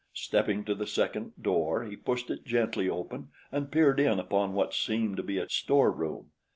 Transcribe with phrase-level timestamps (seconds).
[0.15, 4.73] Stepping to the second door he pushed it gently open and peered in upon what
[4.73, 6.31] seemed to be a store room.